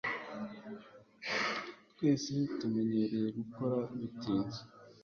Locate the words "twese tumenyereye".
1.91-3.27